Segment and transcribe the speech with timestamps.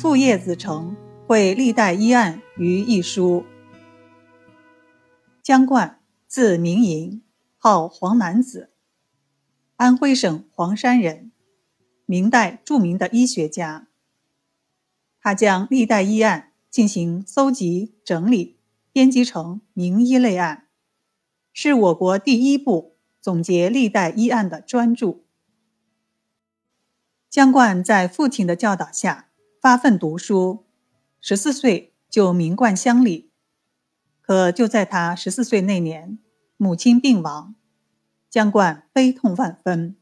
[0.00, 3.44] 父叶子成绘历代医案于一书。
[5.42, 7.22] 姜冠，字明寅，
[7.58, 8.70] 号黄南子，
[9.76, 11.32] 安徽省黄山人，
[12.06, 13.88] 明代著名的医学家。
[15.20, 18.56] 他将历代医案进行搜集整理，
[18.92, 20.56] 编辑成《名医类案》，
[21.52, 25.18] 是我国第一部总结历代医案的专著。
[27.28, 29.26] 姜冠在父亲的教导下
[29.60, 30.64] 发奋读书，
[31.20, 33.30] 十四岁就名冠乡里。
[34.22, 36.18] 可就在他十四岁那年，
[36.56, 37.54] 母亲病亡，
[38.30, 39.96] 姜冠悲痛万分，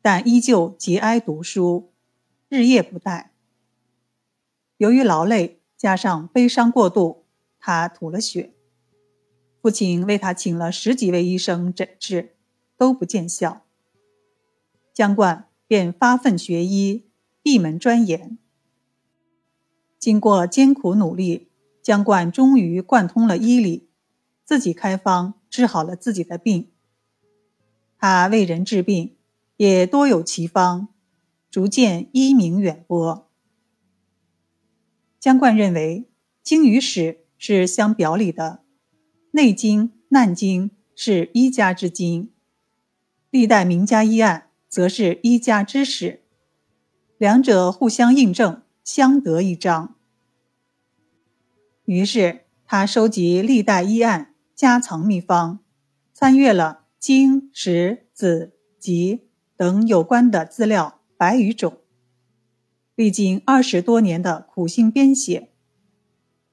[0.00, 1.92] 但依旧节哀读书，
[2.48, 3.26] 日夜不怠。
[4.78, 7.26] 由于劳累加上悲伤过度，
[7.58, 8.54] 他吐了血。
[9.60, 12.36] 父亲为他请了十几位医生诊治，
[12.76, 13.66] 都不见效。
[14.94, 15.44] 姜冠。
[15.68, 17.10] 便发奋学医，
[17.42, 18.38] 闭门钻研。
[19.98, 21.48] 经过艰苦努力，
[21.82, 23.88] 姜冠终于贯通了医理，
[24.44, 26.70] 自己开方治好了自己的病。
[27.98, 29.16] 他为人治病，
[29.56, 30.88] 也多有奇方，
[31.50, 33.28] 逐渐医名远播。
[35.18, 36.08] 姜冠认为，
[36.42, 38.60] 经与史是相表里的，
[39.32, 42.30] 《内经》《难经》是医家之经，
[43.30, 44.44] 历代名家医案。
[44.70, 46.20] 则是一家之史，
[47.16, 49.96] 两者互相印证，相得益彰。
[51.84, 55.60] 于是他收集历代医案、家藏秘方，
[56.14, 59.28] 参阅了经、史、子、集
[59.58, 61.82] 等有关的资料百余种，
[62.94, 65.52] 历经二十多年的苦心编写，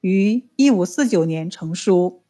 [0.02, 2.22] 于一五四九年成书。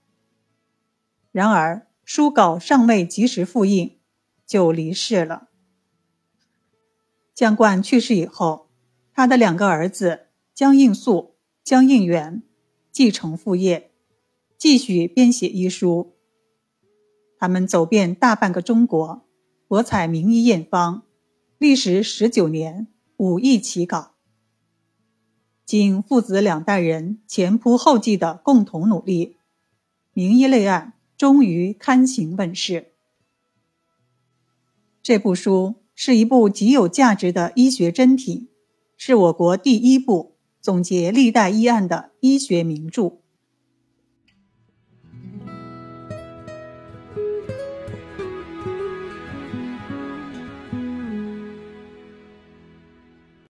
[1.33, 3.99] 然而书稿尚未及时复印，
[4.47, 5.49] 就离世了。
[7.35, 8.66] 将冠去世以后，
[9.17, 12.43] 他的两个儿子江应素、江应元
[12.93, 13.91] 继承父业，
[14.59, 16.13] 继续编写医书。
[17.39, 19.25] 他们走遍大半个中国，
[19.67, 21.05] 博采名医验方，
[21.57, 24.13] 历时十九年，五易其稿。
[25.65, 29.29] 经父子两代人前仆后继的共同努力，
[30.13, 32.93] 《名医类案》终于刊行问世。
[35.03, 35.77] 这部书。
[35.99, 38.51] 是一部极有价值的医学珍品，
[38.97, 43.26] 是我国第一部总结历代医案的医学名著。